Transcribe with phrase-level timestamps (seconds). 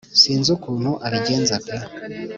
[0.21, 1.75] sinzi ukuntu abigenza pe